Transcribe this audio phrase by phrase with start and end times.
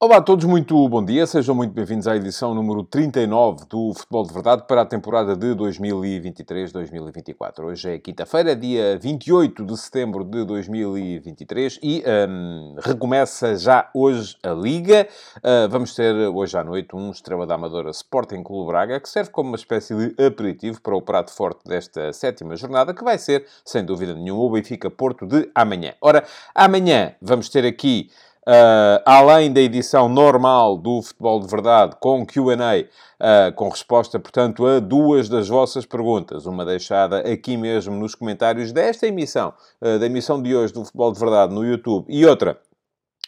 [0.00, 1.26] Olá a todos, muito bom dia.
[1.26, 5.48] Sejam muito bem-vindos à edição número 39 do Futebol de Verdade para a temporada de
[5.56, 7.64] 2023-2024.
[7.64, 14.50] Hoje é quinta-feira, dia 28 de setembro de 2023 e um, recomeça já hoje a
[14.50, 15.08] Liga.
[15.38, 19.30] Uh, vamos ter hoje à noite um Estrela da Amadora Sporting Clube Braga que serve
[19.30, 23.46] como uma espécie de aperitivo para o prato forte desta sétima jornada que vai ser,
[23.64, 25.94] sem dúvida nenhuma, o Benfica Porto de amanhã.
[26.00, 26.22] Ora,
[26.54, 28.08] amanhã vamos ter aqui
[28.48, 34.66] Uh, além da edição normal do Futebol de Verdade, com QA, uh, com resposta, portanto,
[34.66, 36.46] a duas das vossas perguntas.
[36.46, 39.52] Uma deixada aqui mesmo nos comentários desta emissão,
[39.82, 42.58] uh, da emissão de hoje do Futebol de Verdade no YouTube, e outra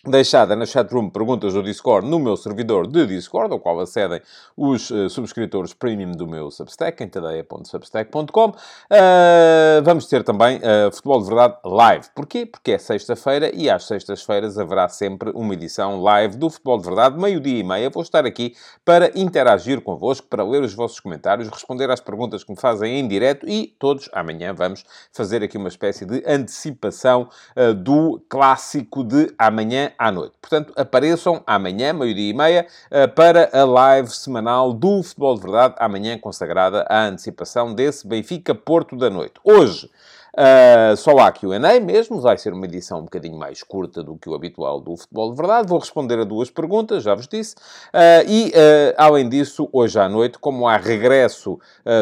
[0.06, 4.20] deixada na chatroom perguntas do Discord no meu servidor de Discord, ao qual acedem
[4.56, 8.48] os uh, subscritores premium do meu Substack, em tadeia.substack.com.
[8.48, 12.06] Uh, vamos ter também uh, Futebol de Verdade live.
[12.14, 12.46] Porquê?
[12.46, 17.18] Porque é sexta-feira e às sextas-feiras haverá sempre uma edição live do Futebol de Verdade,
[17.18, 17.90] meio-dia e meia.
[17.90, 18.54] Vou estar aqui
[18.84, 23.06] para interagir convosco, para ler os vossos comentários, responder às perguntas que me fazem em
[23.06, 27.28] direto e todos amanhã vamos fazer aqui uma espécie de antecipação
[27.76, 30.34] do clássico de amanhã à noite.
[30.40, 35.74] Portanto, apareçam amanhã, meio-dia e meia, eh, para a live semanal do Futebol de Verdade,
[35.78, 39.34] amanhã consagrada à antecipação desse Benfica-Porto da noite.
[39.44, 39.90] Hoje,
[40.30, 44.28] Uh, só há QA mesmo, vai ser uma edição um bocadinho mais curta do que
[44.28, 45.68] o habitual do Futebol de Verdade.
[45.68, 47.56] Vou responder a duas perguntas, já vos disse.
[47.92, 51.58] Uh, e, uh, além disso, hoje à noite, como há regresso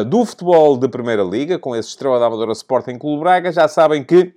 [0.07, 4.03] do futebol de Primeira Liga, com esse Estrela da Amadora Sporting Clube Braga, já sabem
[4.03, 4.33] que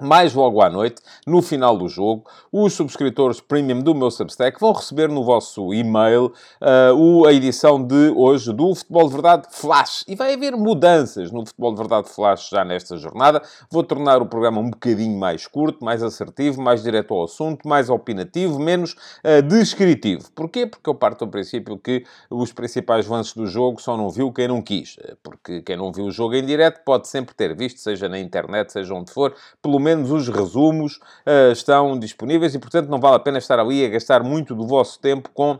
[0.00, 4.72] mais logo à noite, no final do jogo, os subscritores premium do meu Substack vão
[4.72, 10.04] receber no vosso e-mail uh, a edição de hoje do Futebol de Verdade Flash.
[10.08, 13.42] E vai haver mudanças no Futebol de Verdade Flash já nesta jornada.
[13.70, 17.90] Vou tornar o programa um bocadinho mais curto, mais assertivo, mais direto ao assunto, mais
[17.90, 18.92] opinativo, menos
[19.24, 20.30] uh, descritivo.
[20.32, 20.66] Porquê?
[20.66, 24.48] Porque eu parto do princípio que os principais lances do jogo só não viu quem
[24.48, 24.96] não quis.
[25.22, 28.72] Porque quem não viu o jogo em direto pode sempre ter visto, seja na internet,
[28.72, 30.96] seja onde for, pelo menos menos os resumos
[31.26, 34.66] uh, estão disponíveis e, portanto, não vale a pena estar ali a gastar muito do
[34.66, 35.58] vosso tempo com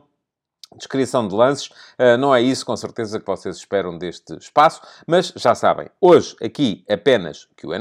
[0.76, 1.66] descrição de lances.
[1.98, 6.36] Uh, não é isso, com certeza, que vocês esperam deste espaço, mas já sabem, hoje
[6.42, 7.78] aqui apenas QA.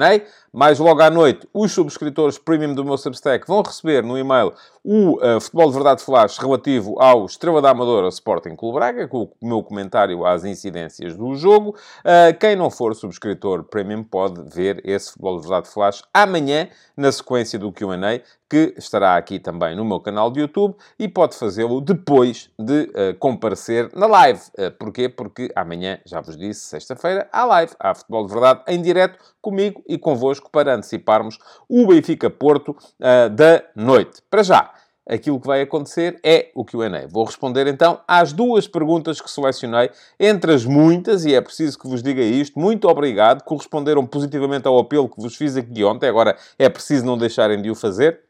[0.51, 5.17] Mais logo à noite, os subscritores premium do meu Substack vão receber no e-mail o
[5.17, 9.47] uh, Futebol de Verdade Flash relativo ao Estrela da Amadora Sporting Clube Braga, com o
[9.47, 11.75] meu comentário às incidências do jogo.
[11.99, 16.67] Uh, quem não for subscritor premium pode ver esse Futebol de Verdade Flash amanhã,
[16.97, 21.37] na sequência do QA, que estará aqui também no meu canal de YouTube e pode
[21.37, 24.41] fazê-lo depois de uh, comparecer na live.
[24.57, 25.07] Uh, porquê?
[25.07, 29.83] Porque amanhã, já vos disse, sexta-feira, há live, há Futebol de Verdade em direto comigo
[29.87, 31.37] e convosco para anteciparmos
[31.69, 34.21] o Benfica-Porto uh, da noite.
[34.29, 34.73] Para já,
[35.09, 37.07] aquilo que vai acontecer é o Q&A.
[37.07, 39.89] Vou responder então às duas perguntas que selecionei,
[40.19, 44.77] entre as muitas, e é preciso que vos diga isto, muito obrigado, corresponderam positivamente ao
[44.77, 48.28] apelo que vos fiz aqui ontem, agora é preciso não deixarem de o fazer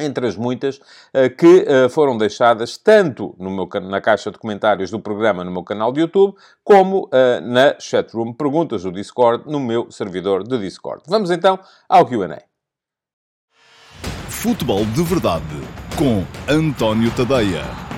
[0.00, 0.80] entre as muitas
[1.12, 5.62] eh, que eh, foram deixadas tanto meu, na caixa de comentários do programa no meu
[5.62, 6.34] canal de YouTube,
[6.64, 11.02] como eh, na chatroom Perguntas do Discord, no meu servidor de Discord.
[11.06, 12.42] Vamos então ao Q&A.
[14.28, 15.44] Futebol de Verdade,
[15.96, 17.89] com António Tadeia.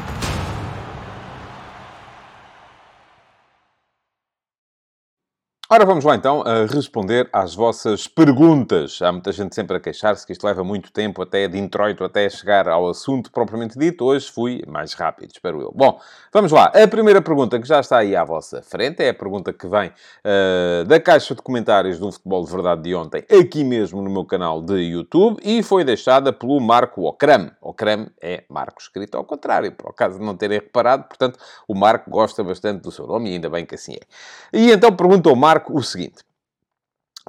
[5.75, 9.01] Ora, vamos lá então a responder às vossas perguntas.
[9.01, 12.29] Há muita gente sempre a queixar-se que isto leva muito tempo, até de introito, até
[12.29, 14.05] chegar ao assunto propriamente dito.
[14.05, 15.73] Hoje fui mais rápido, espero eu.
[15.75, 15.99] Bom,
[16.31, 16.67] vamos lá.
[16.67, 19.89] A primeira pergunta que já está aí à vossa frente é a pergunta que vem
[19.89, 24.27] uh, da caixa de comentários do Futebol de Verdade de ontem, aqui mesmo no meu
[24.27, 27.51] canal de YouTube, e foi deixada pelo Marco Ocram.
[27.63, 31.05] Ocram é Marco escrito ao contrário, por acaso não terem reparado.
[31.05, 34.01] Portanto, o Marco gosta bastante do seu nome e ainda bem que assim é.
[34.53, 36.25] E então perguntou Marco O seguinte.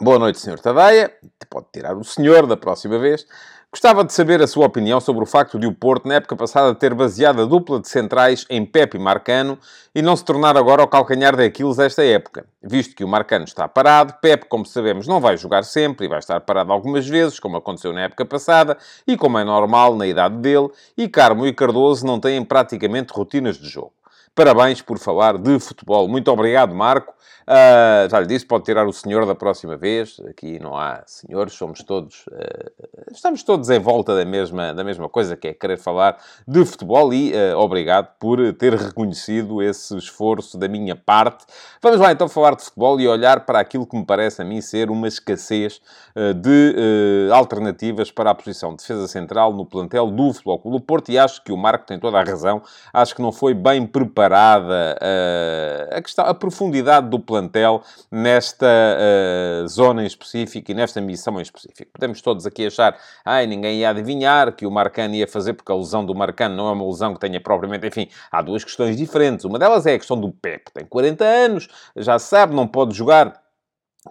[0.01, 0.59] Boa noite, Sr.
[0.59, 1.11] Tadeia.
[1.49, 3.25] Pode tirar o senhor da próxima vez.
[3.71, 6.75] Gostava de saber a sua opinião sobre o facto de o Porto, na época passada,
[6.75, 9.57] ter baseado a dupla de centrais em Pepe e Marcano
[9.95, 12.45] e não se tornar agora o calcanhar de Aquiles esta época.
[12.61, 16.19] Visto que o Marcano está parado, Pepe, como sabemos, não vai jogar sempre e vai
[16.19, 18.77] estar parado algumas vezes, como aconteceu na época passada
[19.07, 23.57] e como é normal na idade dele, e Carmo e Cardoso não têm praticamente rotinas
[23.57, 23.93] de jogo.
[24.35, 26.07] Parabéns por falar de futebol.
[26.07, 27.13] Muito obrigado, Marco.
[27.43, 30.19] Uh, já lhe disse, pode tirar o senhor da próxima vez.
[30.29, 32.25] Aqui não há senhores, somos todos...
[32.27, 36.65] Uh, estamos todos em volta da mesma, da mesma coisa, que é querer falar de
[36.65, 41.45] futebol e uh, obrigado por ter reconhecido esse esforço da minha parte.
[41.81, 44.61] Vamos lá então falar de futebol e olhar para aquilo que me parece a mim
[44.61, 45.81] ser uma escassez
[46.41, 51.09] de alternativas para a posição de defesa central no plantel do Futebol Clube do Porto
[51.09, 52.61] e acho que o Marco tem toda a razão.
[52.93, 53.85] Acho que não foi bem
[54.23, 54.97] preparada
[55.91, 61.41] a, questão, a profundidade do plantel nesta uh, zona em específico e nesta missão em
[61.41, 61.91] específico.
[61.91, 65.75] Podemos todos aqui achar, ai, ninguém ia adivinhar que o Marcano ia fazer, porque a
[65.75, 69.45] lesão do Marcano não é uma lesão que tenha propriamente, enfim, há duas questões diferentes.
[69.45, 73.42] Uma delas é a questão do Pep, tem 40 anos, já sabe, não pode jogar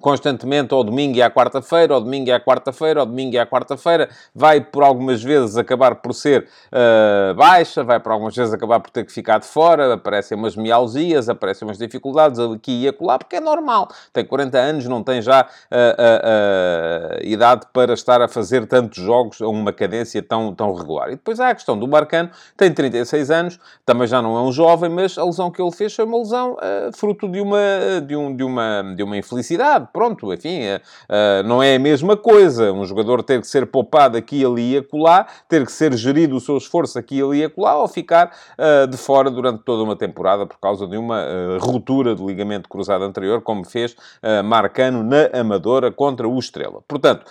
[0.00, 3.46] constantemente ao domingo e à quarta-feira, ao domingo e à quarta-feira, ao domingo e à
[3.46, 8.80] quarta-feira, vai por algumas vezes acabar por ser uh, baixa, vai por algumas vezes acabar
[8.80, 13.18] por ter que ficar de fora, aparecem umas mialgias, aparecem umas dificuldades aqui e acolá,
[13.18, 13.88] porque é normal.
[14.12, 19.42] Tem 40 anos, não tem já uh, uh, idade para estar a fazer tantos jogos
[19.42, 21.08] a uma cadência tão, tão regular.
[21.08, 24.52] E depois há a questão do Marcano, tem 36 anos, também já não é um
[24.52, 26.56] jovem, mas a lesão que ele fez foi uma lesão
[26.94, 27.58] fruto de uma,
[28.06, 32.72] de, um, de, uma, de uma infelicidade, pronto, enfim, uh, não é a mesma coisa.
[32.72, 36.40] Um jogador ter que ser poupado aqui, ali e acolá, ter que ser gerido o
[36.40, 40.46] seu esforço aqui, ali e acolá, ou ficar uh, de fora durante toda uma temporada
[40.46, 41.26] por causa de uma
[41.60, 43.96] ruptura do ligamento cruzado anterior, como fez
[44.44, 46.82] Marcano na Amadora contra o Estrela.
[46.86, 47.24] Portanto,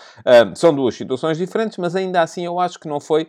[0.55, 3.27] são duas situações diferentes, mas ainda assim eu acho que não foi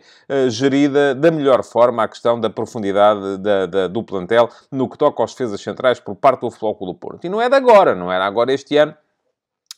[0.49, 5.21] gerida da melhor forma a questão da profundidade da, da, do plantel no que toca
[5.21, 7.25] aos defesas centrais por parte do Futebol Clube Porto.
[7.25, 8.93] E não é de agora, não era agora este ano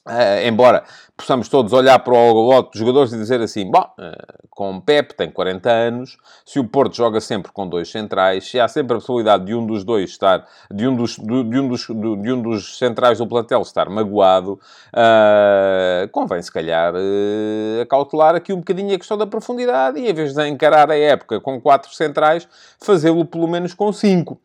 [0.07, 0.83] Uh, embora
[1.17, 4.81] possamos todos olhar para o lote dos jogadores e dizer assim, bom, uh, com o
[4.81, 8.95] Pep tem 40 anos, se o Porto joga sempre com dois centrais, se há sempre
[8.95, 12.15] a possibilidade de um dos dois estar, de um dos, de, de um, dos, de,
[12.17, 14.59] de, um dos centrais do plantel estar magoado,
[14.93, 20.13] uh, convém se calhar uh, acautelar aqui um bocadinho a questão da profundidade e em
[20.13, 22.47] vez de encarar a época com quatro centrais,
[22.79, 24.39] fazê-lo pelo menos com cinco.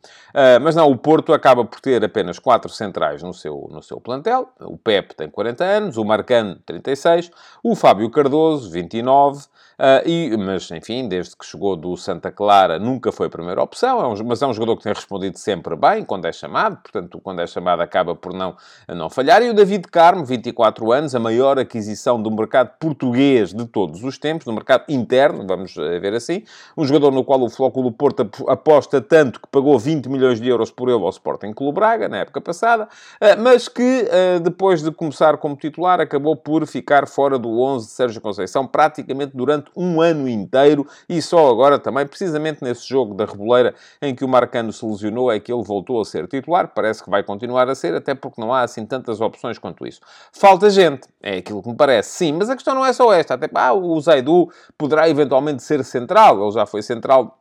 [0.61, 4.49] mas não, o Porto acaba por ter apenas quatro centrais no seu, no seu plantel,
[4.59, 7.31] o Pep tem 40 40 anos, o Marcano 36,
[7.63, 9.45] o Fábio Cardoso 29,
[9.81, 13.99] Uh, e, mas, enfim, desde que chegou do Santa Clara, nunca foi a primeira opção,
[13.99, 17.19] é um, mas é um jogador que tem respondido sempre bem quando é chamado, portanto,
[17.19, 18.55] quando é chamado acaba por não,
[18.87, 19.41] não falhar.
[19.41, 24.19] E o David Carmo, 24 anos, a maior aquisição do mercado português de todos os
[24.19, 26.43] tempos, do mercado interno, vamos ver assim,
[26.77, 30.69] um jogador no qual o Flóculo Porto aposta tanto que pagou 20 milhões de euros
[30.69, 34.91] por ele ao Sporting Clube Braga, na época passada, uh, mas que, uh, depois de
[34.91, 39.99] começar como titular, acabou por ficar fora do 11 de Sérgio Conceição praticamente durante um
[39.99, 44.71] ano inteiro e só agora também, precisamente nesse jogo da Reboleira em que o Marcano
[44.71, 46.69] se lesionou, é que ele voltou a ser titular.
[46.73, 49.99] Parece que vai continuar a ser, até porque não há assim tantas opções quanto isso.
[50.31, 53.33] Falta gente, é aquilo que me parece, sim, mas a questão não é só esta.
[53.33, 57.40] Até ah, o Zaidu poderá eventualmente ser central, ele já foi central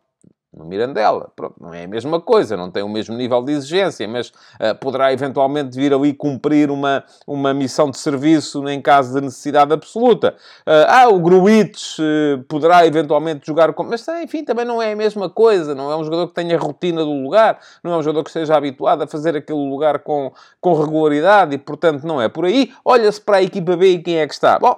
[0.52, 1.30] no Mirandela.
[1.36, 4.74] Pronto, não é a mesma coisa, não tem o mesmo nível de exigência, mas uh,
[4.80, 10.34] poderá eventualmente vir ali cumprir uma, uma missão de serviço em caso de necessidade absoluta.
[10.66, 13.84] Uh, ah, o Gruites uh, poderá eventualmente jogar com...
[13.84, 17.04] Mas, enfim, também não é a mesma coisa, não é um jogador que tenha rotina
[17.04, 20.74] do lugar, não é um jogador que esteja habituado a fazer aquele lugar com, com
[20.74, 22.72] regularidade e, portanto, não é por aí.
[22.84, 24.58] Olha-se para a equipa B e quem é que está?
[24.58, 24.76] Bom,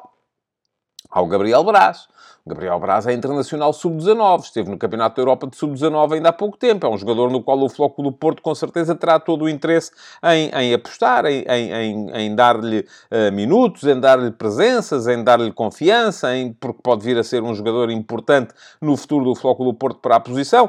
[1.13, 2.09] ao Gabriel Braz.
[2.45, 6.57] Gabriel Braz é internacional sub-19, esteve no Campeonato da Europa de sub-19 ainda há pouco
[6.57, 6.85] tempo.
[6.85, 9.93] É um jogador no qual o Floco do Porto, com certeza, terá todo o interesse
[10.25, 16.35] em, em apostar, em, em, em dar-lhe uh, minutos, em dar-lhe presenças, em dar-lhe confiança,
[16.35, 20.01] em, porque pode vir a ser um jogador importante no futuro do Floco do Porto
[20.01, 20.69] para a posição.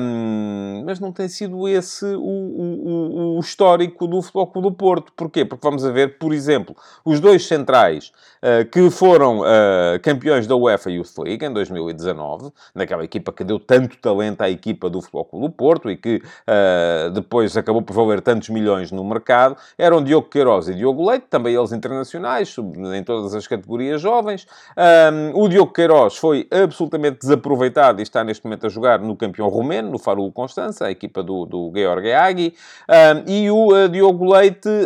[0.00, 5.12] Um, mas não tem sido esse o, o, o histórico do Floco do Porto.
[5.12, 5.44] Porquê?
[5.44, 8.10] Porque vamos a ver, por exemplo, os dois centrais
[8.42, 13.32] uh, que foram uh, campeões da UEFA e o Youth League em 2019, naquela equipa
[13.32, 17.56] que deu tanto talento à equipa do Futebol Clube do Porto e que uh, depois
[17.56, 21.72] acabou por valer tantos milhões no mercado, eram Diogo Queiroz e Diogo Leite, também eles
[21.72, 22.54] internacionais,
[22.96, 24.46] em todas as categorias jovens.
[24.76, 29.48] Um, o Diogo Queiroz foi absolutamente desaproveitado e está neste momento a jogar no campeão
[29.48, 32.54] romeno, no Farul Constança, a equipa do, do Georg Agui.
[32.88, 34.84] Um, e o uh, Diogo Leite, uh,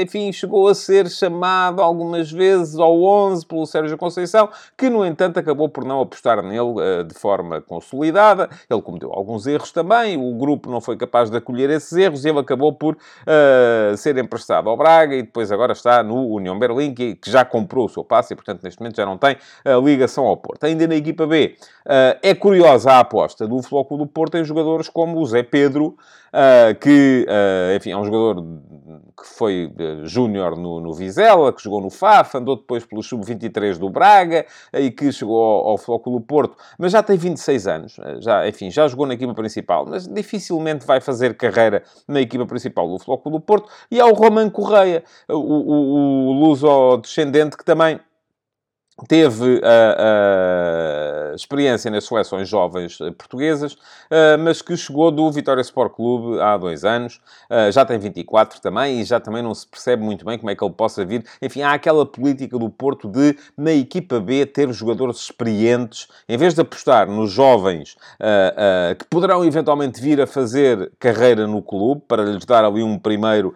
[0.00, 5.04] enfim, chegou a ser chamado algumas vezes 13 ou 11 pelo Sérgio Conceição, que, no
[5.04, 8.48] entanto, acabou por não apostar nele uh, de forma consolidada.
[8.68, 12.30] Ele cometeu alguns erros também, o grupo não foi capaz de acolher esses erros e
[12.30, 16.94] ele acabou por uh, ser emprestado ao Braga e depois agora está no União Berlim,
[16.94, 19.80] que, que já comprou o seu passe e, portanto, neste momento já não tem uh,
[19.84, 20.64] ligação ao Porto.
[20.64, 21.56] Ainda na equipa B,
[22.22, 25.96] é curiosa a aposta do Futebol do Porto em jogadores como o Zé Pedro,
[26.30, 28.44] uh, que, uh, enfim, é um jogador
[29.20, 33.78] que foi uh, júnior no, no, Vizela, que jogou no FAF, andou depois pelo Sub-23
[33.78, 38.48] do Braga e que chegou ao, ao Flóculo Porto, mas já tem 26 anos, já,
[38.48, 42.98] enfim, já jogou na equipa principal, mas dificilmente vai fazer carreira na equipa principal do
[42.98, 48.00] Flóculo Porto, e há o Roman Correia, o, o, o luso-descendente, que também
[49.06, 49.60] teve
[51.34, 56.56] experiência nas seleções jovens eh, portuguesas, uh, mas que chegou do Vitória Sport Clube há
[56.56, 60.38] dois anos, uh, já tem 24 também, e já também não se percebe muito bem
[60.38, 61.24] como é que ele possa vir.
[61.40, 66.54] Enfim, há aquela política do Porto de, na equipa B, ter jogadores experientes, em vez
[66.54, 67.96] de apostar nos jovens
[68.98, 73.54] que poderão eventualmente vir a fazer carreira no clube, para lhes dar ali um primeiro,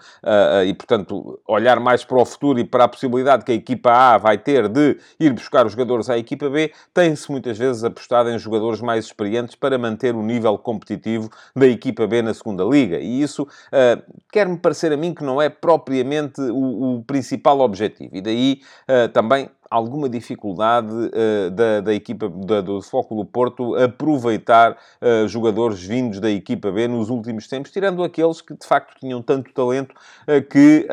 [0.66, 4.18] e portanto, olhar mais para o futuro e para a possibilidade que a equipa A
[4.18, 8.38] vai ter de ir buscar os jogadores à equipa B, tem-se muitas vezes apostado em
[8.38, 12.98] jogadores mais experientes para manter o nível competitivo da equipa B na segunda liga.
[12.98, 18.16] E isso uh, quer-me parecer a mim que não é propriamente o, o principal objetivo.
[18.16, 24.72] E daí uh, também alguma dificuldade uh, da, da, equipa da, do Fóculo Porto aproveitar
[24.72, 29.20] uh, jogadores vindos da equipa B nos últimos tempos, tirando aqueles que de facto tinham
[29.20, 30.86] tanto talento uh, que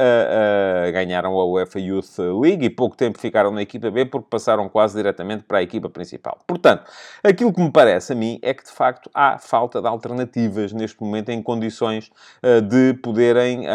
[0.94, 4.96] ganharam a UEFA Youth League e pouco tempo ficaram na equipa B porque passaram quase
[4.96, 6.40] diretamente para a equipa principal.
[6.48, 6.84] Portanto,
[7.24, 11.02] aquilo que me parece a mim é que de facto há falta de alternativas neste
[11.02, 12.12] momento em condições
[12.70, 13.66] de poderem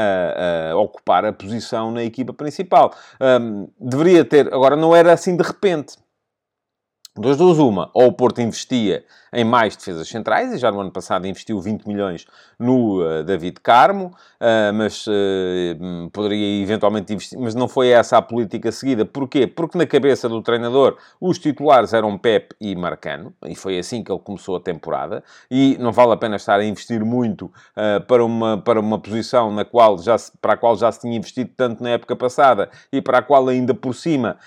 [0.77, 2.93] ocupar a posição na equipa principal.
[3.21, 5.97] Um, deveria ter, agora não era assim de repente.
[7.17, 7.91] Dos duas, uma.
[7.95, 11.87] Ou o Porto investia em mais defesas centrais, e já no ano passado investiu 20
[11.87, 12.27] milhões
[12.59, 18.23] no uh, David Carmo, uh, mas uh, poderia eventualmente investir, mas não foi essa a
[18.23, 19.05] política seguida.
[19.05, 19.47] Porquê?
[19.47, 24.11] Porque na cabeça do treinador os titulares eram Pep e Marcano, e foi assim que
[24.11, 27.53] ele começou a temporada, e não vale a pena estar a investir muito
[28.09, 31.17] para, uma, para uma posição na qual já se, para a qual já se tinha
[31.17, 34.39] investido tanto na época passada e para a qual ainda por cima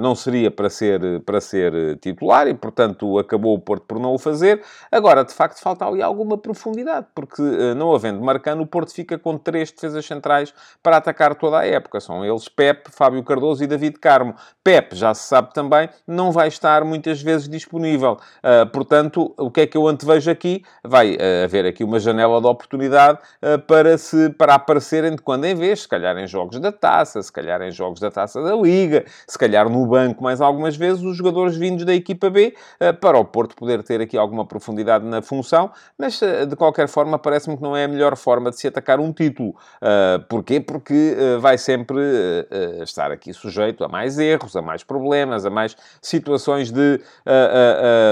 [0.00, 4.18] não seria para ser, para ser titular, e portanto acabou o Porto por não o
[4.18, 4.62] fazer.
[4.90, 9.18] Agora, de facto, falta ali alguma profundidade, porque eh, não havendo Marcano, o Porto fica
[9.18, 12.00] com três defesas centrais para atacar toda a época.
[12.00, 14.34] São eles Pep, Fábio Cardoso e David Carmo.
[14.62, 18.18] Pep, já se sabe também, não vai estar muitas vezes disponível.
[18.38, 20.64] Uh, portanto, o que é que eu antevejo aqui?
[20.84, 23.18] Vai haver aqui uma janela de oportunidade
[23.66, 27.32] para, se, para aparecerem de quando em vez, se calhar em jogos da taça, se
[27.32, 31.16] calhar em jogos da taça da Liga, se calhar no banco mais algumas vezes, os
[31.16, 32.54] jogadores vindos da equipa B,
[33.00, 37.18] para o Porto poder ter aqui alguma profundidade na função, mas eh, de qualquer forma
[37.18, 39.50] parece-me que não é a melhor forma de se atacar um título.
[39.50, 40.60] Uh, porquê?
[40.60, 42.00] Porque vai sempre
[42.82, 46.98] estar aqui sujeito a mais erros, a mais problemas, a mais situações de,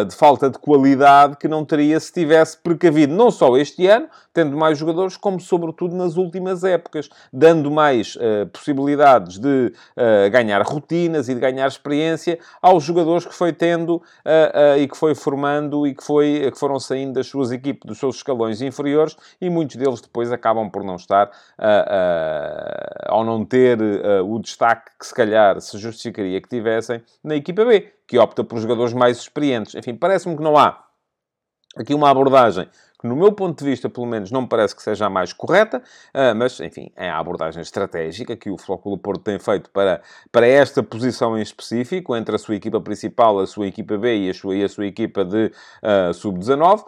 [0.09, 4.57] de falta de qualidade que não teria se tivesse precavido, não só este ano, tendo
[4.57, 8.17] mais jogadores, como sobretudo nas últimas épocas, dando mais
[8.53, 9.73] possibilidades de
[10.31, 14.03] ganhar rotinas e de ganhar experiência aos jogadores que foi tendo
[14.79, 18.17] e que foi formando e que, foi, que foram saindo das suas equipes, dos seus
[18.17, 23.81] escalões inferiores, e muitos deles depois acabam por não estar, uh, uh, ao não ter
[23.81, 28.45] uh, o destaque que se calhar se justificaria que tivessem na equipa B, que opta
[28.45, 29.75] por jogadores mais experientes.
[29.75, 30.85] Enfim, parece-me que não há
[31.77, 32.69] aqui uma abordagem
[33.01, 35.33] que, no meu ponto de vista, pelo menos, não me parece que seja a mais
[35.33, 40.03] correta, ah, mas, enfim, é a abordagem estratégica que o Flóculo Porto tem feito para,
[40.31, 44.31] para esta posição em específico, entre a sua equipa principal, a sua equipa B e
[44.31, 45.47] a sua, e a sua equipa de
[45.83, 46.85] uh, sub-19, uh,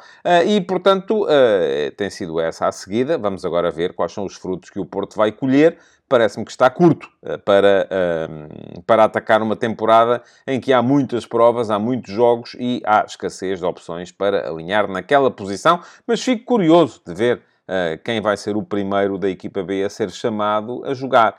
[0.46, 3.16] e, portanto, uh, tem sido essa a seguida.
[3.16, 5.78] Vamos agora ver quais são os frutos que o Porto vai colher
[6.08, 11.26] parece-me que está curto eh, para, ehm, para atacar uma temporada em que há muitas
[11.26, 15.80] provas, há muitos jogos e há escassez de opções para alinhar naquela posição.
[16.06, 19.88] Mas fico curioso de ver eh, quem vai ser o primeiro da equipa B a
[19.88, 21.36] ser chamado a jogar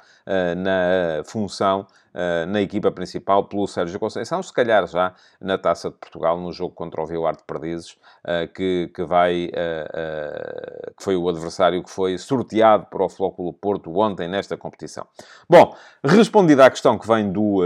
[0.58, 5.96] na função uh, na equipa principal pelo Sérgio Conceição, se calhar já na Taça de
[5.96, 11.16] Portugal, no jogo contra o Vilar de Perdizes, uh, que, que vai, uh, que foi
[11.16, 15.06] o adversário que foi sorteado para o Flóculo Porto ontem nesta competição.
[15.50, 17.62] Bom, respondida à questão que vem do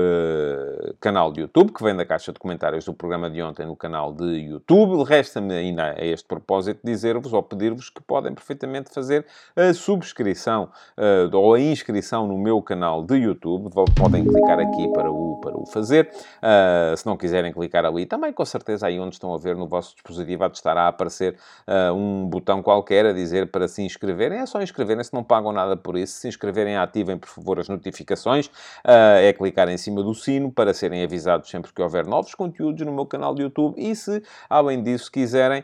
[1.00, 4.14] canal de YouTube, que vem da caixa de comentários do programa de ontem no canal
[4.14, 9.74] de YouTube, resta-me ainda a este propósito dizer-vos ou pedir-vos que podem perfeitamente fazer a
[9.74, 10.70] subscrição
[11.34, 15.66] ou a inscrição no meu canal de YouTube, podem clicar aqui para o, para o
[15.66, 16.10] fazer.
[16.38, 19.68] Uh, se não quiserem clicar ali, também com certeza aí onde estão a ver no
[19.68, 21.36] vosso dispositivo há de estar a aparecer
[21.68, 24.39] uh, um botão qualquer a dizer para se inscreverem.
[24.39, 26.20] É só inscreverem-se, não pagam nada por isso.
[26.20, 28.48] Se inscreverem, ativem por favor as notificações.
[28.48, 32.86] Uh, é clicar em cima do sino para serem avisados sempre que houver novos conteúdos
[32.86, 33.75] no meu canal de YouTube.
[33.77, 35.63] E se, além disso, quiserem,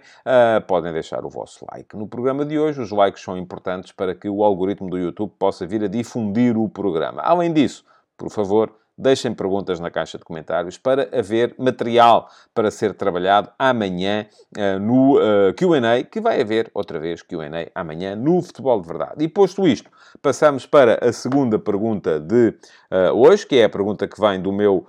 [0.67, 1.95] podem deixar o vosso like.
[1.95, 5.65] No programa de hoje, os likes são importantes para que o algoritmo do YouTube possa
[5.65, 7.21] vir a difundir o programa.
[7.21, 7.85] Além disso,
[8.17, 14.27] por favor, deixem perguntas na caixa de comentários para haver material para ser trabalhado amanhã
[14.57, 18.87] uh, no uh, eh, QA, que vai haver outra vez QA amanhã no Futebol de
[18.87, 19.23] Verdade.
[19.23, 19.89] E posto isto,
[20.21, 22.49] passamos para a segunda pergunta de
[22.91, 24.85] uh, hoje, que é a pergunta que vem do meu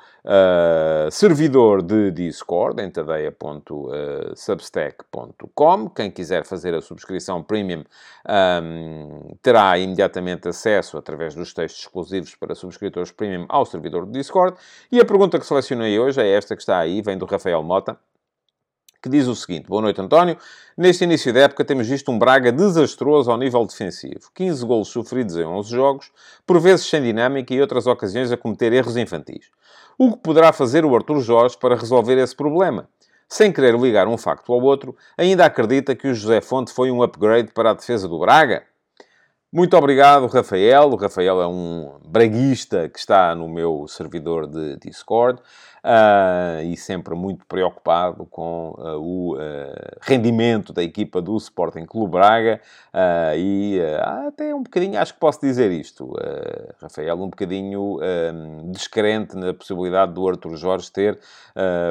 [1.10, 5.90] servidor de Discord, em tadeia.substack.com.
[5.90, 7.84] Quem quiser fazer a subscrição premium
[8.62, 14.56] um, terá imediatamente acesso, através dos textos exclusivos para subscritores premium, ao servidor do Discord.
[14.90, 17.98] E a pergunta que selecionei hoje é esta que está aí, vem do Rafael Mota,
[19.04, 20.38] que diz o seguinte: Boa noite, António.
[20.74, 24.30] Neste início da época temos visto um Braga desastroso ao nível defensivo.
[24.34, 26.10] 15 golos sofridos em 11 jogos,
[26.46, 29.50] por vezes sem dinâmica e outras ocasiões a cometer erros infantis.
[29.98, 32.88] O que poderá fazer o Arthur Jorge para resolver esse problema?
[33.28, 37.02] Sem querer ligar um facto ao outro, ainda acredita que o José Fonte foi um
[37.02, 38.62] upgrade para a defesa do Braga?
[39.52, 40.88] Muito obrigado, Rafael.
[40.88, 45.40] O Rafael é um braguista que está no meu servidor de Discord
[45.84, 49.38] uh, e sempre muito preocupado com uh, o uh,
[50.00, 52.60] rendimento da equipa do Sporting Clube Braga
[53.36, 56.14] e até um bocadinho, acho que posso dizer isto,
[56.80, 57.98] Rafael, um bocadinho
[58.70, 61.18] descrente na possibilidade do Arthur Jorge ter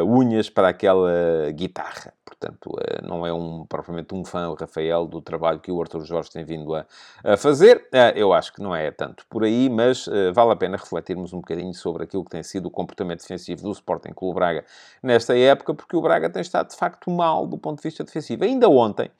[0.05, 2.13] unhas para aquela guitarra.
[2.25, 6.31] Portanto, não é um, propriamente um fã, o Rafael, do trabalho que o Arthur Jorge
[6.31, 6.85] tem vindo a,
[7.23, 7.87] a fazer.
[8.15, 11.73] eu acho que não é tanto por aí, mas vale a pena refletirmos um bocadinho
[11.73, 14.65] sobre aquilo que tem sido o comportamento defensivo do Sporting o Braga
[15.01, 18.43] nesta época, porque o Braga tem estado de facto mal do ponto de vista defensivo.
[18.43, 19.11] Ainda ontem,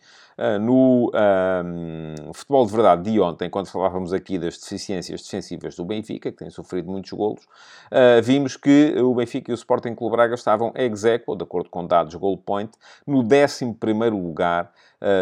[0.60, 6.32] no uh, futebol de verdade de ontem, quando falávamos aqui das deficiências defensivas do Benfica,
[6.32, 10.36] que tem sofrido muitos golos, uh, vimos que o Benfica e o Sporting Clube Braga
[10.36, 12.72] estavam ex de acordo com dados Goal Point,
[13.06, 13.76] no 11
[14.10, 14.72] lugar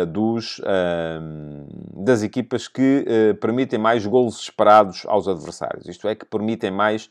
[0.07, 5.87] dos, uh, das equipas que uh, permitem mais golos esperados aos adversários.
[5.87, 7.09] Isto é, que permitem mais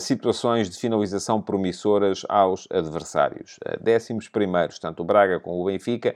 [0.00, 3.58] situações de finalização promissoras aos adversários.
[3.80, 6.14] Décimos primeiros, tanto o Braga como o Benfica,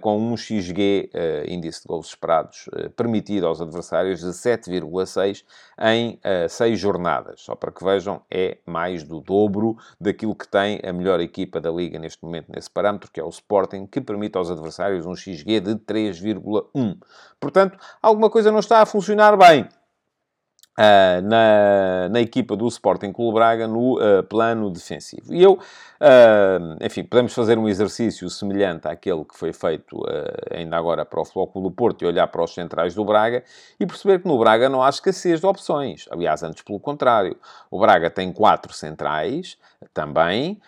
[0.00, 1.10] com um XG,
[1.46, 5.44] índice de golos esperados, permitido aos adversários de 7,6
[5.80, 7.40] em 6 jornadas.
[7.42, 11.70] Só para que vejam, é mais do dobro daquilo que tem a melhor equipa da
[11.70, 15.60] Liga neste momento nesse parâmetro, que é o Sporting, que permite aos adversários um XG
[15.60, 16.96] de 3,1.
[17.40, 19.68] Portanto, alguma coisa não está a funcionar bem.
[20.72, 25.34] Uh, na, na equipa do Sporting Clube Braga no uh, plano defensivo.
[25.34, 30.02] E eu, uh, enfim, podemos fazer um exercício semelhante àquele que foi feito
[30.50, 33.44] ainda agora para o Clube do Porto e olhar para os centrais do Braga
[33.78, 36.06] e perceber que no Braga não há escassez de opções.
[36.10, 37.36] Aliás, antes pelo contrário.
[37.70, 39.58] O Braga tem quatro centrais
[39.92, 40.60] também,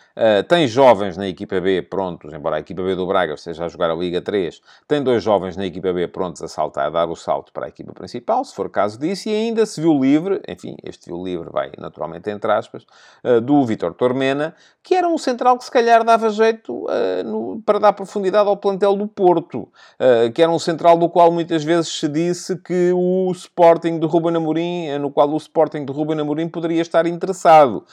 [0.48, 3.90] tem jovens na equipa B prontos, embora a equipa B do Braga esteja a jogar
[3.90, 7.14] a Liga 3, tem dois jovens na equipa B prontos a saltar, a dar o
[7.14, 10.76] salto para a equipa principal, se for caso disso, e ainda se viu livre, enfim,
[10.82, 12.84] este viu livre vai naturalmente entre aspas,
[13.24, 17.62] uh, do Vitor Tormena, que era um central que se calhar dava jeito uh, no,
[17.64, 21.64] para dar profundidade ao plantel do Porto, uh, que era um central do qual muitas
[21.64, 26.20] vezes se disse que o Sporting de Ruben Amorim, no qual o Sporting de Ruben
[26.20, 27.84] Amorim poderia estar interessado.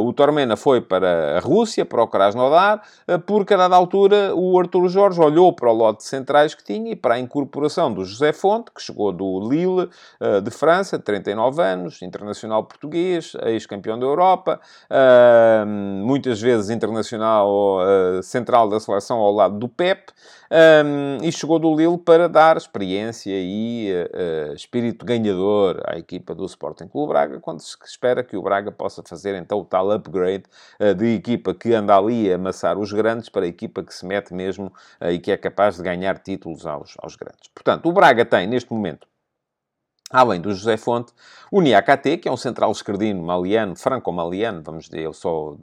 [0.00, 2.82] o Tormena foi para a Rússia, para o Krasnodar,
[3.26, 6.92] porque a dada altura o Artur Jorge olhou para o lote de centrais que tinha
[6.92, 9.88] e para a incorporação do José Fonte, que chegou do Lille,
[10.42, 14.60] de França, 30 39 anos, internacional português, ex-campeão da Europa,
[14.90, 20.10] uh, muitas vezes internacional uh, central da seleção ao lado do Pep,
[20.50, 26.46] um, e chegou do Lille para dar experiência e uh, espírito ganhador à equipa do
[26.46, 30.44] Sporting Clube Braga, quando se espera que o Braga possa fazer então o tal upgrade
[30.96, 34.32] de equipa que anda ali a amassar os grandes para a equipa que se mete
[34.32, 34.72] mesmo
[35.10, 37.48] e que é capaz de ganhar títulos aos, aos grandes.
[37.54, 39.06] Portanto, o Braga tem neste momento
[40.10, 41.12] Além do José Fonte,
[41.50, 45.54] o Niakate, que é um central esquerdino maliano, franco-maliano, vamos dizer, ele só,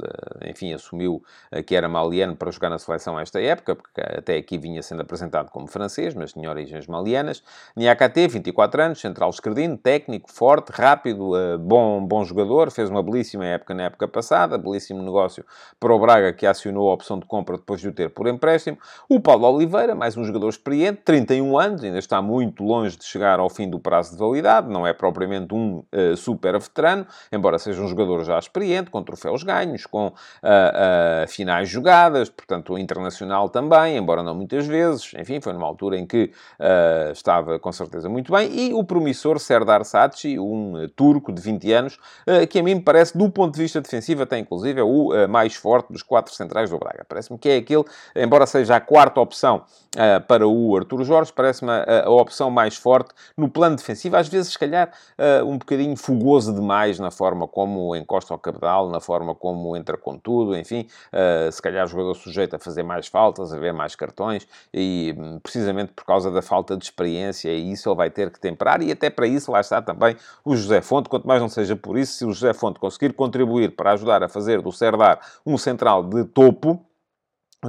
[0.44, 4.36] enfim, assumiu eh, que era maliano para jogar na seleção a esta época, porque até
[4.38, 7.44] aqui vinha sendo apresentado como francês, mas tinha origens malianas.
[7.76, 13.46] Niakate, 24 anos, central esquerdino, técnico, forte, rápido, eh, bom, bom jogador, fez uma belíssima
[13.46, 15.46] época na época passada, belíssimo negócio
[15.80, 18.78] para o Braga, que acionou a opção de compra depois de o ter por empréstimo.
[19.08, 23.40] O Paulo Oliveira, mais um jogador experiente, 31 anos, ainda está muito longe de chegar
[23.40, 27.58] ao fim do prazo de validade, qualidade, não é propriamente um uh, super veterano, embora
[27.58, 33.48] seja um jogador já experiente, com troféus ganhos, com uh, uh, finais jogadas, portanto, internacional
[33.50, 35.14] também, embora não muitas vezes.
[35.18, 36.32] Enfim, foi numa altura em que
[37.14, 38.52] estava com certeza muito bem.
[38.52, 42.00] E o promissor Serdar Sachi, um turco de 20 anos,
[42.50, 45.56] que a mim me parece, do ponto de vista defensivo, até inclusive é o mais
[45.56, 47.06] forte dos quatro centrais do Braga.
[47.08, 47.84] Parece-me que é aquele,
[48.16, 49.64] embora seja a quarta opção
[50.28, 54.54] para o Artur Jorge, parece-me a, a, opção mais forte no plano defensivo, às vezes,
[54.54, 59.34] se calhar, uh, um bocadinho fogoso demais na forma como encosta ao cabedal, na forma
[59.34, 63.54] como entra com tudo, enfim, uh, se calhar o jogador sujeito a fazer mais faltas,
[63.54, 67.90] a ver mais cartões, e um, precisamente por causa da falta de experiência, e isso
[67.90, 71.10] ele vai ter que temperar, e até para isso lá está também o José Fonte,
[71.10, 74.30] quanto mais não seja por isso, se o José Fonte conseguir contribuir para ajudar a
[74.30, 76.86] fazer do Serdar um central de topo,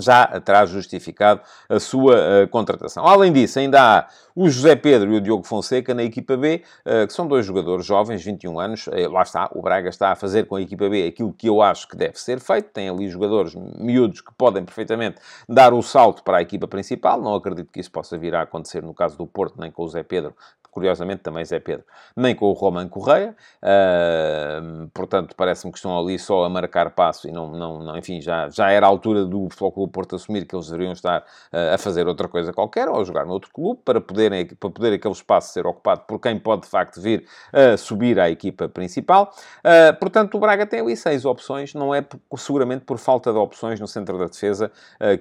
[0.00, 3.06] já terá justificado a sua uh, contratação.
[3.06, 7.06] Além disso, ainda há o José Pedro e o Diogo Fonseca na equipa B, uh,
[7.06, 8.86] que são dois jogadores jovens, 21 anos.
[8.86, 11.62] Uh, lá está, o Braga está a fazer com a equipa B aquilo que eu
[11.62, 12.70] acho que deve ser feito.
[12.70, 17.20] Tem ali jogadores miúdos que podem perfeitamente dar o salto para a equipa principal.
[17.20, 19.86] Não acredito que isso possa vir a acontecer no caso do Porto, nem com o
[19.86, 20.34] José Pedro,
[20.76, 26.18] curiosamente também Zé Pedro, nem com o Roman Correia, uh, portanto parece-me que estão ali
[26.18, 29.48] só a marcar passo e não, não, não, enfim, já, já era a altura do
[29.48, 33.04] Futebol Porto assumir que eles deveriam estar uh, a fazer outra coisa qualquer ou a
[33.04, 36.68] jogar noutro clube para, poderem, para poder aquele espaço ser ocupado por quem pode de
[36.68, 39.32] facto vir a subir à equipa principal.
[39.64, 43.38] Uh, portanto, o Braga tem ali seis opções, não é por, seguramente por falta de
[43.38, 44.70] opções no centro da defesa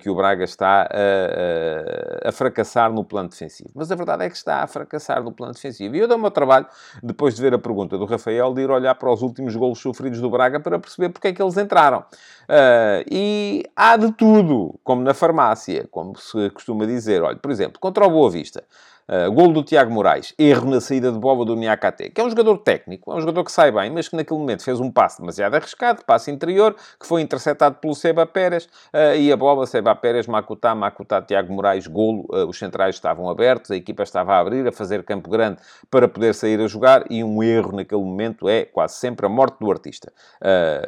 [0.02, 3.70] que o Braga está a, a fracassar no plano defensivo.
[3.74, 5.96] Mas a verdade é que está a fracassar no plano plano defensivo.
[5.96, 6.66] E eu dou-me ao trabalho,
[7.02, 10.20] depois de ver a pergunta do Rafael, de ir olhar para os últimos golos sofridos
[10.20, 12.00] do Braga para perceber porque é que eles entraram.
[12.00, 17.22] Uh, e há de tudo, como na farmácia, como se costuma dizer.
[17.22, 18.64] Olha, por exemplo, contra o Boa Vista.
[19.08, 22.30] Uh, gol do Tiago Moraes, erro na saída de bola do Niakate, que é um
[22.30, 25.20] jogador técnico, é um jogador que sai bem, mas que naquele momento fez um passe
[25.20, 29.94] demasiado arriscado, passe interior, que foi interceptado pelo Seba Pérez, uh, e a bola, Seba
[29.96, 34.40] Pérez, Makutá, Makutá, Tiago Moraes, golo, uh, os centrais estavam abertos, a equipa estava a
[34.40, 35.60] abrir, a fazer campo grande
[35.92, 39.60] para poder sair a jogar, e um erro naquele momento é quase sempre a morte
[39.60, 40.12] do artista.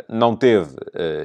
[0.09, 0.75] não teve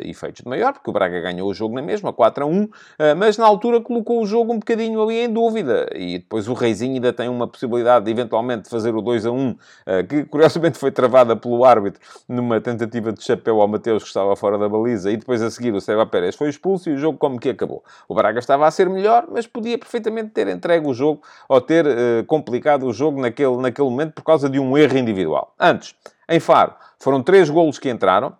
[0.04, 2.68] efeitos de maior, porque o Braga ganhou o jogo na mesma, 4 a 1,
[3.16, 6.81] mas na altura colocou o jogo um bocadinho ali em dúvida, e depois o Reis
[6.84, 10.90] ainda tem uma possibilidade de eventualmente fazer o 2 a 1, eh, que curiosamente foi
[10.90, 15.16] travada pelo árbitro numa tentativa de chapéu ao Mateus que estava fora da baliza e
[15.16, 17.82] depois a seguir o Seba Pérez foi expulso e o jogo como que acabou.
[18.08, 21.86] O Braga estava a ser melhor, mas podia perfeitamente ter entregue o jogo ou ter
[21.86, 25.54] uh, complicado o jogo naquele, naquele momento por causa de um erro individual.
[25.58, 25.94] Antes,
[26.28, 28.32] em Faro, foram três golos que entraram,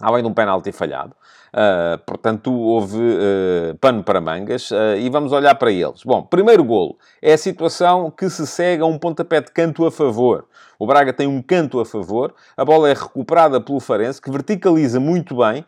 [0.00, 1.14] além de um penalti falhado.
[1.54, 6.02] Uh, portanto, houve uh, pano para mangas uh, e vamos olhar para eles.
[6.04, 9.90] Bom, primeiro golo é a situação que se segue a um pontapé de canto a
[9.90, 10.46] favor.
[10.78, 15.00] O Braga tem um canto a favor, a bola é recuperada pelo Farense, que verticaliza
[15.00, 15.64] muito bem,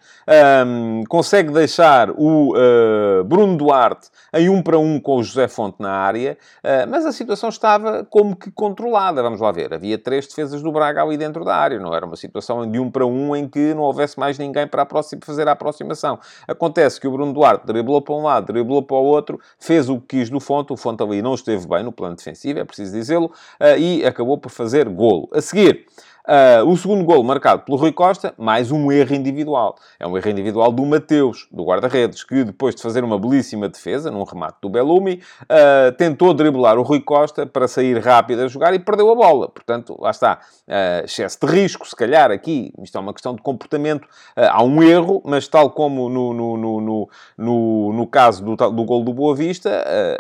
[0.67, 5.77] um, consegue deixar o uh, Bruno Duarte em um para um com o José Fonte
[5.81, 9.23] na área, uh, mas a situação estava como que controlada.
[9.23, 12.17] Vamos lá ver, havia três defesas do Braga ali dentro da área, não era uma
[12.17, 14.87] situação de um para um em que não houvesse mais ninguém para
[15.25, 16.19] fazer a aproximação.
[16.47, 19.99] Acontece que o Bruno Duarte driblou para um lado, driblou para o outro, fez o
[19.99, 22.93] que quis do Fonte, o Fonte ali não esteve bem no plano defensivo, é preciso
[22.93, 25.29] dizê-lo, uh, e acabou por fazer golo.
[25.33, 25.87] A seguir,
[26.29, 29.77] Uh, o segundo gol marcado pelo Rui Costa, mais um erro individual.
[29.99, 34.11] É um erro individual do Mateus, do guarda-redes, que depois de fazer uma belíssima defesa,
[34.11, 38.75] num remate do Bellumi, uh, tentou driblar o Rui Costa para sair rápido a jogar
[38.75, 39.49] e perdeu a bola.
[39.49, 40.41] Portanto, lá está.
[40.69, 44.07] Uh, excesso de risco, se calhar aqui, isto é uma questão de comportamento.
[44.37, 49.03] há um erro, mas tal como no, no, no, no, no caso do, do gol
[49.03, 49.71] do Boa Vista,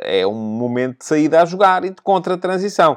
[0.00, 2.96] é um momento de saída a jogar e de contra-transição.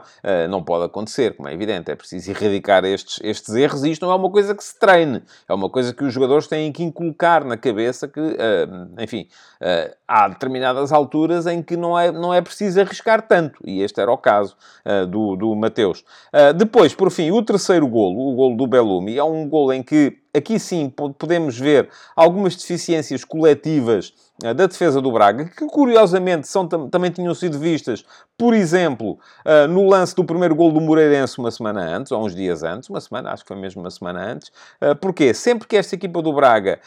[0.50, 1.92] não pode acontecer, como é evidente.
[1.92, 4.78] É preciso erradicar este estes, estes erros, e isto não é uma coisa que se
[4.80, 9.28] treine, é uma coisa que os jogadores têm que inculcar na cabeça que, uh, enfim,
[9.62, 14.00] uh, há determinadas alturas em que não é, não é preciso arriscar tanto, e este
[14.00, 16.04] era o caso uh, do, do Mateus.
[16.56, 20.18] depois, por fim, o terceiro golo, o golo do Bellumi, é um golo em que,
[20.34, 24.14] aqui sim, podemos ver algumas deficiências coletivas
[24.56, 28.04] da defesa do Braga, que curiosamente são, também tinham sido vistas,
[28.36, 32.34] por exemplo, uh, no lance do primeiro gol do Moreirense uma semana antes, ou uns
[32.34, 34.50] dias antes, uma semana, acho que foi mesmo uma semana antes.
[34.82, 36.80] Uh, porque sempre que esta equipa do Braga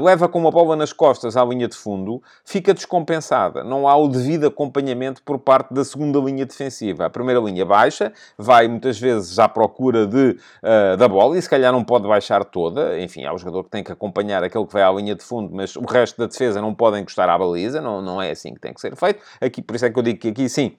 [0.00, 3.64] leva com uma bola nas costas à linha de fundo, fica descompensada.
[3.64, 7.06] Não há o devido acompanhamento por parte da segunda linha defensiva.
[7.06, 10.38] A primeira linha baixa, vai muitas vezes à procura de,
[10.96, 12.73] da bola, e se calhar não pode baixar toda.
[13.00, 15.54] Enfim, há o jogador que tem que acompanhar aquele que vai à linha de fundo,
[15.54, 18.60] mas o resto da defesa não pode encostar à baliza, não, não é assim que
[18.60, 19.22] tem que ser feito.
[19.40, 20.76] Aqui, por isso é que eu digo que aqui sim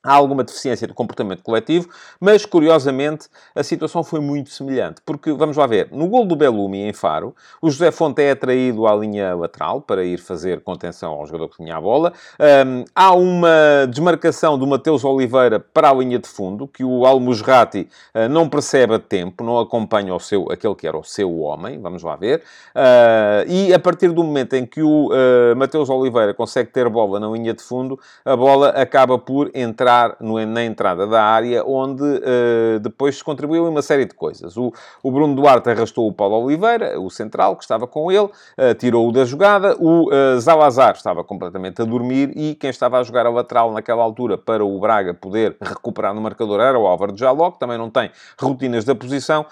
[0.00, 1.88] Há alguma deficiência de comportamento coletivo,
[2.20, 5.00] mas curiosamente a situação foi muito semelhante.
[5.04, 8.86] Porque, vamos lá ver, no gol do Bellumi em Faro, o José Fonte é atraído
[8.86, 12.12] à linha lateral para ir fazer contenção ao jogador que tinha a bola.
[12.38, 17.88] Um, há uma desmarcação do Mateus Oliveira para a linha de fundo, que o Almusrati
[18.14, 21.76] uh, não percebe a tempo, não acompanha o seu, aquele que era o seu homem,
[21.80, 22.44] vamos lá ver.
[22.72, 27.18] Uh, e a partir do momento em que o uh, Mateus Oliveira consegue ter bola
[27.18, 29.87] na linha de fundo, a bola acaba por entrar
[30.20, 34.56] no, na entrada da área, onde uh, depois se contribuiu em uma série de coisas.
[34.56, 34.72] O,
[35.02, 39.12] o, Bruno Duarte arrastou o Paulo Oliveira, o central, que estava com ele, uh, tirou-o
[39.12, 39.76] da jogada.
[39.78, 44.02] O uh, Zalazar estava completamente a dormir e quem estava a jogar a lateral naquela
[44.02, 47.90] altura para o Braga poder recuperar no marcador era o Álvaro Jaló, que também não
[47.90, 49.46] tem rotinas da posição,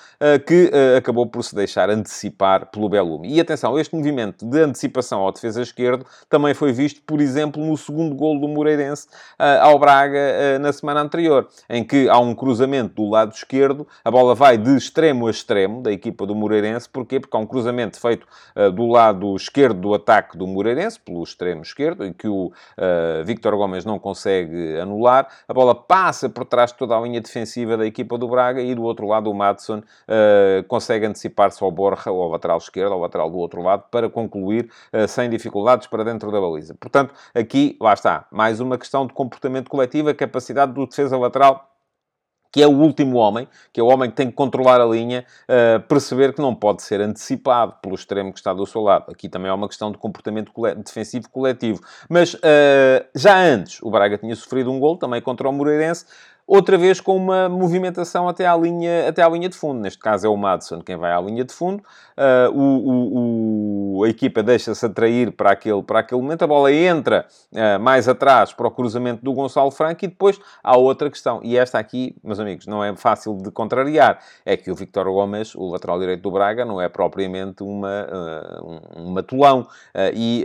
[0.47, 3.33] que acabou por se deixar antecipar pelo Belume.
[3.33, 7.77] E atenção, este movimento de antecipação ao defesa esquerdo também foi visto, por exemplo, no
[7.77, 9.09] segundo gol do Moreirense
[9.61, 10.26] ao Braga
[10.61, 14.77] na semana anterior, em que há um cruzamento do lado esquerdo, a bola vai de
[14.77, 16.89] extremo a extremo da equipa do Moreirense.
[16.89, 17.21] Porquê?
[17.21, 21.63] Porque há um cruzamento feito uh, do lado esquerdo do ataque do Moreirense, pelo extremo
[21.63, 25.29] esquerdo, e que o uh, Victor Gomes não consegue anular.
[25.49, 28.75] A bola passa por trás de toda a linha defensiva da equipa do Braga e
[28.75, 29.83] do outro lado o Madison
[30.69, 34.71] consegue antecipar-se ao Borja, ou ao lateral esquerdo, ao lateral do outro lado, para concluir
[35.09, 36.75] sem dificuldades para dentro da baliza.
[36.75, 41.77] Portanto, aqui, lá está, mais uma questão de comportamento coletivo capacidade do defesa lateral
[42.57, 45.27] que é o último homem, que é o homem que tem que controlar a linha,
[45.43, 49.11] uh, perceber que não pode ser antecipado pelo extremo que está do seu lado.
[49.11, 50.51] Aqui também é uma questão de comportamento
[50.83, 51.83] defensivo coletivo.
[52.09, 56.07] Mas uh, já antes, o Braga tinha sofrido um gol também contra o Moreirense,
[56.47, 59.81] outra vez com uma movimentação até à linha, até à linha de fundo.
[59.81, 61.83] Neste caso é o Madison quem vai à linha de fundo.
[62.17, 66.43] Uh, o, o, a equipa deixa-se atrair para aquele, para aquele momento.
[66.43, 70.77] A bola entra uh, mais atrás para o cruzamento do Gonçalo Franco e depois há
[70.77, 71.41] outra questão.
[71.43, 74.21] E esta aqui, meus amigos, não é fácil de contrariar.
[74.45, 78.81] É que o Victor Gomes, o lateral direito do Braga, não é propriamente uma, uh,
[78.97, 79.67] um matulão.
[80.15, 80.45] e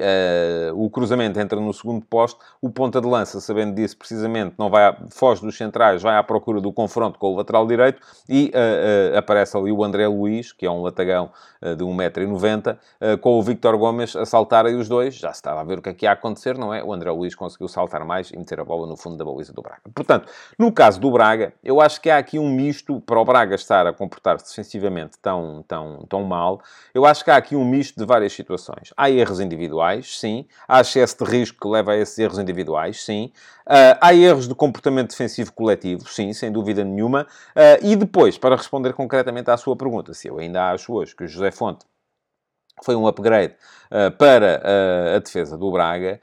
[0.74, 2.40] o cruzamento entra no segundo posto.
[2.62, 6.62] O ponta de lança, sabendo disso precisamente, não vai, foge dos centrais vai à procura
[6.62, 8.00] do confronto com o lateral direito
[8.30, 12.78] e uh, uh, aparece ali o André Luiz, que é um latagão uh, de 1,90m,
[13.20, 15.16] com o Victor Gomes a saltarem os dois.
[15.16, 16.84] Já se estava a ver o que é que ia acontecer, não é?
[16.84, 19.62] O André Luiz conseguiu saltar mais e meter a bola no fundo da baliza do
[19.62, 19.82] Braga.
[19.94, 23.56] Portanto, no caso do Braga, eu acho que há aqui um misto, para o Braga
[23.56, 26.62] estar a comportar-se defensivamente tão, tão, tão mal,
[26.94, 28.94] eu acho que há aqui um misto de várias situações.
[28.96, 30.46] Há erros individuais, sim.
[30.68, 33.32] Há excesso de risco que leva a esses erros individuais, sim.
[33.68, 37.28] Uh, há erros de comportamento defensivo coletivo, sim, sem dúvida nenhuma.
[37.56, 41.24] Uh, e depois, para responder concretamente à sua pergunta, se eu ainda acho hoje que
[41.24, 41.86] o José Fonte
[42.84, 43.54] foi um upgrade
[43.92, 44.62] uh, para
[45.16, 46.20] a defesa do Braga,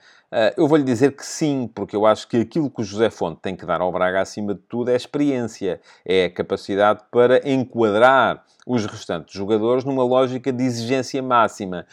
[0.59, 3.57] eu vou-lhe dizer que sim, porque eu acho que aquilo que o José Fonte tem
[3.57, 8.85] que dar ao Braga, acima de tudo, é experiência, é a capacidade para enquadrar os
[8.85, 11.87] restantes jogadores numa lógica de exigência máxima.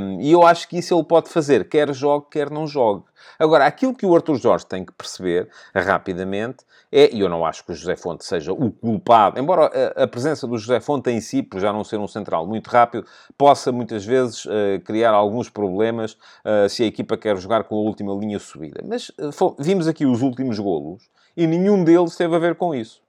[0.00, 3.04] Um, e eu acho que isso ele pode fazer, quer jogue, quer não jogue.
[3.38, 7.64] Agora, aquilo que o Arthur Jorge tem que perceber rapidamente é, e eu não acho
[7.64, 11.20] que o José Fonte seja o culpado, embora a, a presença do José Fonte em
[11.20, 15.50] si, por já não ser um central muito rápido, possa muitas vezes uh, criar alguns
[15.50, 18.82] problemas uh, se a equipa quer jogar com a última linha subida.
[18.86, 23.05] Mas uh, vimos aqui os últimos golos e nenhum deles teve a ver com isso.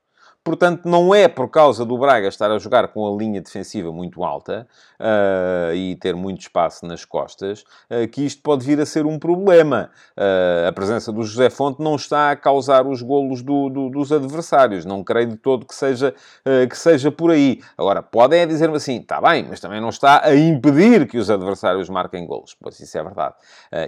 [0.48, 4.24] Portanto, não é por causa do Braga estar a jogar com a linha defensiva muito
[4.24, 4.66] alta
[4.98, 9.20] uh, e ter muito espaço nas costas uh, que isto pode vir a ser um
[9.20, 9.90] problema.
[10.16, 14.10] Uh, a presença do José Fonte não está a causar os golos do, do, dos
[14.14, 14.86] adversários.
[14.86, 16.16] Não creio de todo que seja,
[16.70, 17.62] que seja por aí.
[17.78, 21.30] Agora, podem é dizer-me assim, está bem, mas também não está a impedir que os
[21.30, 22.56] adversários marquem golos.
[22.58, 23.36] Pois isso é verdade.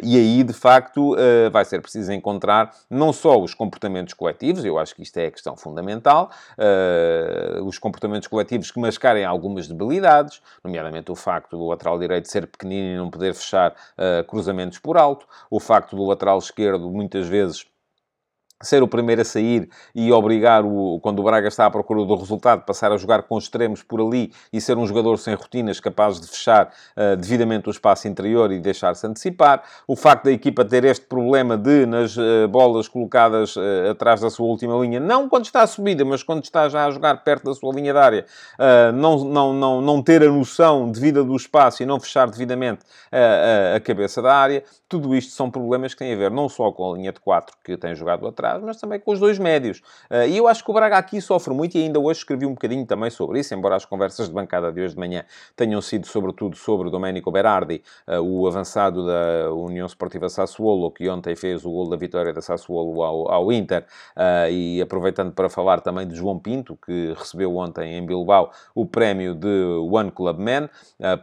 [0.03, 1.15] e aí, de facto,
[1.51, 5.31] vai ser preciso encontrar não só os comportamentos coletivos, eu acho que isto é a
[5.31, 11.99] questão fundamental, uh, os comportamentos coletivos que mascarem algumas debilidades, nomeadamente o facto do lateral
[11.99, 16.37] direito ser pequenino e não poder fechar uh, cruzamentos por alto, o facto do lateral
[16.37, 17.65] esquerdo muitas vezes
[18.61, 22.15] ser o primeiro a sair e obrigar, o, quando o Braga está à procura do
[22.15, 26.19] resultado, passar a jogar com extremos por ali e ser um jogador sem rotinas, capaz
[26.19, 29.63] de fechar uh, devidamente o espaço interior e deixar-se antecipar.
[29.87, 34.29] O facto da equipa ter este problema de, nas uh, bolas colocadas uh, atrás da
[34.29, 37.45] sua última linha, não quando está a subida, mas quando está já a jogar perto
[37.45, 38.25] da sua linha de área,
[38.93, 42.81] não, não, não, não ter a noção devida do espaço e não fechar devidamente
[43.75, 46.91] a cabeça da área, tudo isto são problemas que têm a ver não só com
[46.91, 49.81] a linha de 4 que tem jogado atrás, atrás, mas também com os dois médios.
[50.27, 52.85] E eu acho que o Braga aqui sofre muito e ainda hoje escrevi um bocadinho
[52.85, 55.23] também sobre isso, embora as conversas de bancada de hoje de manhã
[55.55, 57.81] tenham sido sobretudo sobre Domenico Berardi,
[58.21, 63.03] o avançado da União Esportiva Sassuolo, que ontem fez o gol da vitória da Sassuolo
[63.03, 63.85] ao, ao Inter,
[64.51, 69.35] e aproveitando para falar também de João Pinto, que recebeu ontem em Bilbao o prémio
[69.35, 70.69] de One Club Man,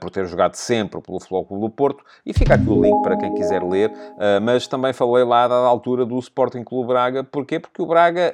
[0.01, 3.35] por ter jogado sempre pelo Futebol do Porto, e fica aqui o link para quem
[3.35, 3.93] quiser ler,
[4.43, 7.61] mas também falei lá da altura do Sporting Clube Braga, porquê?
[7.61, 8.33] Porque o Braga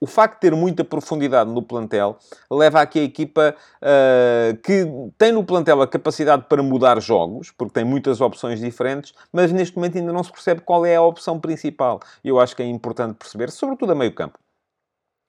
[0.00, 2.18] o facto de ter muita profundidade no plantel
[2.50, 7.50] leva a que a equipa uh, que tem no plantel a capacidade para mudar jogos,
[7.50, 11.02] porque tem muitas opções diferentes, mas neste momento ainda não se percebe qual é a
[11.02, 12.00] opção principal.
[12.22, 14.38] Eu acho que é importante perceber, sobretudo a meio campo.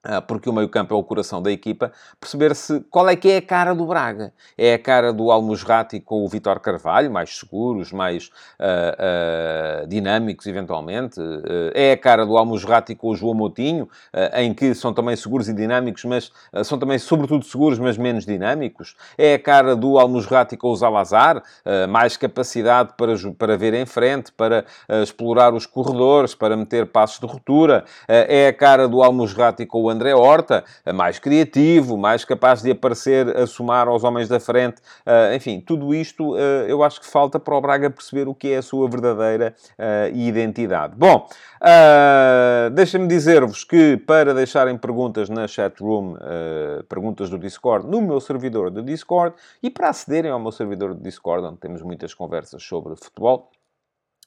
[0.01, 3.41] Ah, porque o meio-campo é o coração da equipa, perceber-se qual é que é a
[3.41, 4.31] cara do Braga.
[4.57, 8.27] É a cara do Almusrati com o Vitor Carvalho, mais seguros, mais
[8.61, 11.19] uh, uh, dinâmicos, eventualmente.
[11.19, 13.89] Uh, é a cara do Almusrati com o João Moutinho,
[14.35, 16.31] em que são também seguros e dinâmicos, mas
[16.63, 18.95] são também, sobretudo, seguros, mas menos dinâmicos.
[19.17, 21.43] É a cara do Almusrati com o Zalazar,
[21.89, 24.65] mais capacidade para, para ver em frente, para
[25.03, 27.83] explorar os corredores, para meter passos de ruptura.
[28.07, 33.35] é a cara do Almusrati com o André Horta, mais criativo, mais capaz de aparecer
[33.35, 34.81] a somar aos homens da frente.
[35.05, 38.51] Uh, enfim, tudo isto uh, eu acho que falta para o Braga perceber o que
[38.51, 40.95] é a sua verdadeira uh, identidade.
[40.95, 41.27] Bom,
[42.73, 46.15] deixa-me dizer-vos que para deixarem perguntas na chat room,
[46.87, 51.01] perguntas do Discord, no meu servidor do Discord, e para acederem ao meu servidor do
[51.01, 53.49] Discord, onde temos muitas conversas sobre futebol,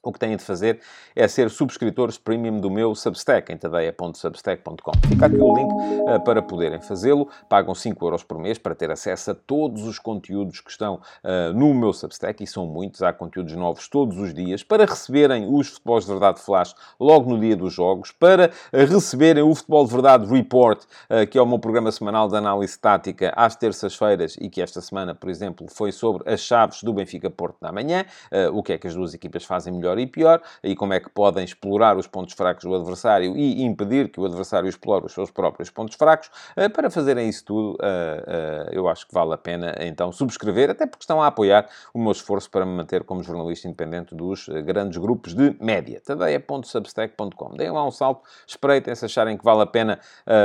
[0.03, 0.81] o que têm de fazer
[1.15, 4.93] é ser subscritores premium do meu Substack, em tadeia.substack.com.
[5.07, 7.29] Fica aqui o link uh, para poderem fazê-lo.
[7.49, 11.53] Pagam 5 euros por mês para ter acesso a todos os conteúdos que estão uh,
[11.55, 13.03] no meu Substack, e são muitos.
[13.03, 17.39] Há conteúdos novos todos os dias, para receberem os Futebols de Verdade Flash logo no
[17.39, 20.83] dia dos jogos, para uh, receberem o Futebol de Verdade Report,
[21.31, 25.15] que é o meu programa semanal de análise tática às terças-feiras, e que esta semana,
[25.15, 28.05] por exemplo, foi sobre as chaves do Benfica Porto da manhã,
[28.53, 31.01] o que é que as duas equipas fazem melhor melhor e pior, e como é
[31.01, 35.13] que podem explorar os pontos fracos do adversário e impedir que o adversário explore os
[35.13, 36.31] seus próprios pontos fracos.
[36.57, 40.71] Eh, para fazerem isso tudo, eh, eh, eu acho que vale a pena então subscrever,
[40.71, 44.49] até porque estão a apoiar o meu esforço para me manter como jornalista independente dos
[44.65, 46.01] grandes grupos de média.
[46.05, 47.57] tadeia.substack.com.
[47.57, 49.99] Deem lá um salto, espreitem se acharem que vale a pena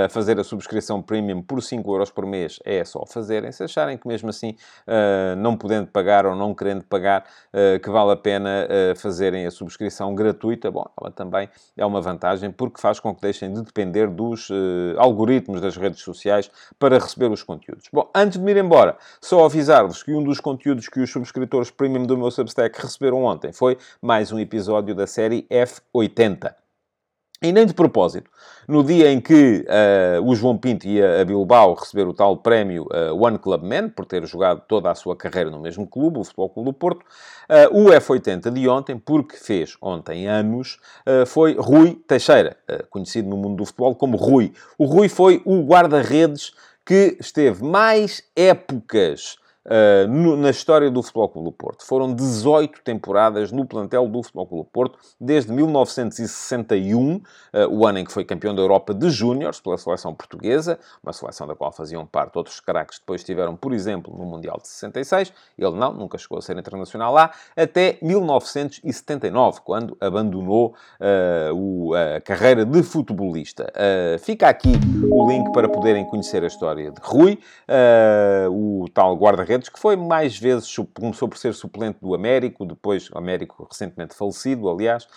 [0.09, 3.51] fazer a subscrição premium por 5 euros por mês, é só fazerem.
[3.51, 4.55] Se acharem que mesmo assim,
[5.37, 7.25] não podendo pagar ou não querendo pagar,
[7.81, 12.81] que vale a pena fazerem a subscrição gratuita, bom, ela também é uma vantagem porque
[12.81, 17.43] faz com que deixem de depender dos uh, algoritmos das redes sociais para receber os
[17.43, 17.85] conteúdos.
[17.91, 21.71] Bom, antes de me ir embora, só avisar-vos que um dos conteúdos que os subscritores
[21.71, 26.66] premium do meu Substack receberam ontem foi mais um episódio da série F80.
[27.39, 28.31] E nem de propósito.
[28.67, 32.87] No dia em que uh, o João Pinto ia a Bilbao receber o tal prémio
[32.91, 36.23] uh, One Club Man, por ter jogado toda a sua carreira no mesmo clube, o
[36.23, 40.79] Futebol Clube do Porto, uh, o F80 de ontem, porque fez ontem anos,
[41.27, 42.57] foi Rui Teixeira,
[42.89, 44.51] conhecido no mundo do futebol como Rui.
[44.77, 46.51] O Rui foi o guarda-redes
[46.85, 49.37] que esteve mais épocas
[50.07, 51.85] no, na história do Futebol Clube do Porto.
[51.85, 57.21] Foram 18 temporadas no plantel do Futebol Clube do Porto, desde 1961, uh,
[57.53, 61.11] eh, o ano em que foi campeão da Europa de Júniores pela seleção portuguesa, uma
[61.11, 65.33] seleção da qual faziam parte outros craques depois estiveram, por exemplo, no Mundial de 66.
[65.57, 72.21] Ele não, nunca chegou a ser internacional lá, até 1979, quando abandonou uh, o, a
[72.21, 73.71] carreira de futebolista.
[74.19, 74.73] fica aqui
[75.09, 77.39] o link para poderem conhecer a história de Rui,
[78.51, 83.17] o tal guarda-redes que foi mais vezes, começou por ser suplente do Américo, depois, o
[83.17, 85.07] Américo recentemente falecido, aliás,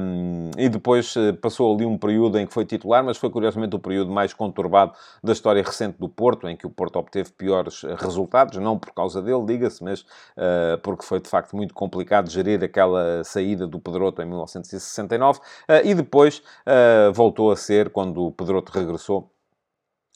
[0.00, 3.74] um, e depois eh, passou ali um período em que foi titular, mas foi curiosamente
[3.74, 7.84] o período mais conturbado da história recente do Porto, em que o Porto obteve piores
[7.84, 12.30] eh, resultados, não por causa dele, diga-se, mas uh, porque foi de facto muito complicado
[12.30, 15.42] gerir aquela saída do Pedroto em 1969, uh,
[15.84, 19.33] e depois uh, voltou a ser, quando o Pedroto regressou,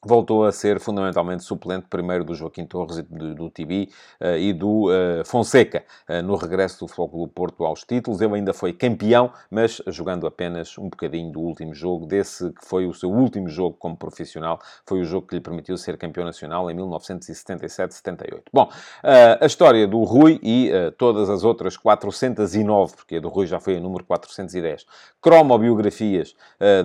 [0.04, 4.86] voltou a ser fundamentalmente suplente, primeiro do Joaquim Torres, do, do Tibi uh, e do
[4.86, 8.20] uh, Fonseca, uh, no regresso do Clube Porto aos títulos.
[8.20, 12.86] Ele ainda foi campeão, mas jogando apenas um bocadinho do último jogo, desse que foi
[12.86, 16.70] o seu último jogo como profissional, foi o jogo que lhe permitiu ser campeão nacional
[16.70, 18.42] em 1977-78.
[18.52, 18.70] Bom,
[19.40, 23.76] a história do Rui e todas as outras 409, porque a do Rui já foi
[23.76, 24.86] a número 410,
[25.20, 26.34] cromobiografias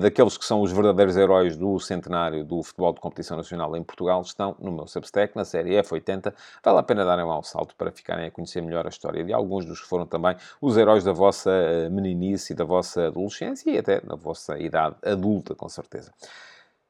[0.01, 4.21] daqueles que são os verdadeiros heróis do centenário do futebol de competição nacional em Portugal
[4.21, 6.33] estão no meu Substack, na série F80.
[6.63, 9.33] Vale a pena darem lá um salto para ficarem a conhecer melhor a história de
[9.33, 13.77] alguns dos que foram também os heróis da vossa eh, meninice da vossa adolescência e
[13.77, 16.11] até na vossa idade adulta, com certeza.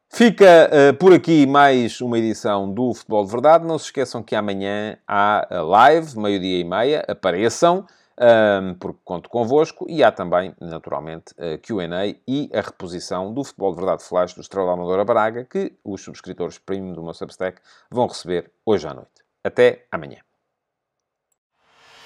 [0.07, 3.65] Fica uh, por aqui mais uma edição do Futebol de Verdade.
[3.65, 7.03] Não se esqueçam que amanhã há live, meio-dia e meia.
[7.07, 7.87] Apareçam
[8.19, 13.71] um, porque conto convosco, e há também, naturalmente, a Q&A e a reposição do Futebol
[13.71, 18.07] de Verdade Flash do Estrela Amadora Braga, que os subscritores premium do meu Substack vão
[18.07, 19.09] receber hoje à noite.
[19.43, 20.17] Até amanhã.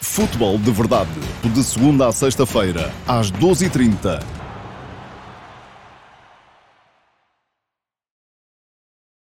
[0.01, 1.19] Futebol de Verdade,
[1.53, 4.36] de segunda a sexta-feira, às 12h30